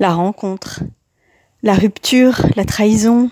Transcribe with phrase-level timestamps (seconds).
[0.00, 0.80] la rencontre,
[1.62, 3.30] la rupture, la trahison,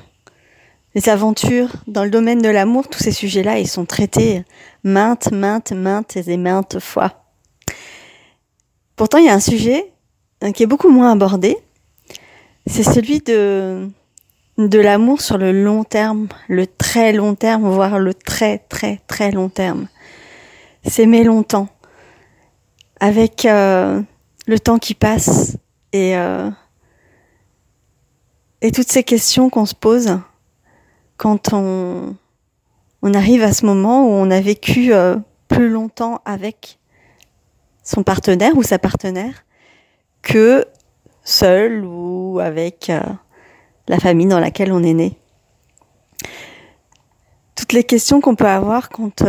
[0.94, 1.70] les aventures.
[1.86, 4.44] Dans le domaine de l'amour, tous ces sujets-là, ils sont traités
[4.84, 7.24] maintes, maintes, maintes et maintes fois.
[8.96, 9.92] Pourtant, il y a un sujet
[10.44, 11.56] euh, qui est beaucoup moins abordé.
[12.66, 13.88] C'est celui de,
[14.58, 19.48] l'amour sur le long terme, le très long terme, voire le très, très, très long
[19.48, 19.88] terme.
[20.84, 21.68] S'aimer longtemps,
[23.00, 24.02] avec euh,
[24.46, 25.56] le temps qui passe
[25.92, 26.50] et, euh,
[28.60, 30.18] et toutes ces questions qu'on se pose
[31.16, 32.16] quand on,
[33.02, 35.16] arrive à ce moment où on a vécu euh,
[35.48, 36.78] plus longtemps avec
[37.82, 39.44] son partenaire ou sa partenaire
[40.22, 40.66] que
[41.24, 43.00] seul ou avec euh,
[43.88, 45.18] la famille dans laquelle on est né.
[47.54, 49.22] Toutes les questions qu'on peut avoir quand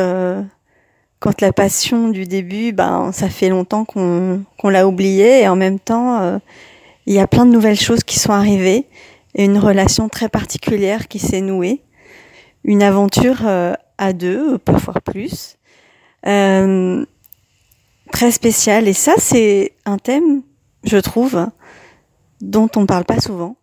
[1.20, 5.80] quand la passion du début, ben ça fait longtemps qu'on l'a oublié et en même
[5.80, 6.40] temps
[7.10, 8.86] il y a plein de nouvelles choses qui sont arrivées
[9.34, 11.82] et une relation très particulière qui s'est nouée,
[12.64, 15.58] une aventure euh, à deux, parfois plus,
[16.28, 17.04] euh,
[18.12, 18.88] très spéciale.
[18.88, 20.44] Et ça, c'est un thème,
[20.84, 21.48] je trouve,
[22.42, 23.56] dont on ne parle pas souvent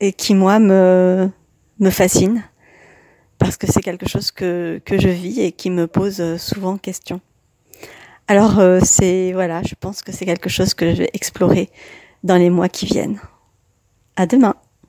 [0.00, 1.30] et qui, moi, me,
[1.78, 2.42] me fascine
[3.38, 7.20] parce que c'est quelque chose que, je vis et qui me pose souvent question.
[8.26, 11.68] Alors, euh, c'est, voilà, je pense que c'est quelque chose que je vais explorer
[12.22, 13.20] dans les mois qui viennent.
[14.16, 14.54] À demain!